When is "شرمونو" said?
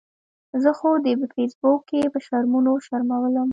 2.25-2.69